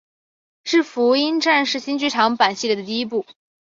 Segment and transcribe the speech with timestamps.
[0.63, 3.23] 是福音战士新剧场版系列的第一部。